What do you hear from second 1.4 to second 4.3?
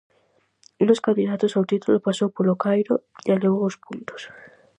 ao título pasou polo Cairo e levou os puntos.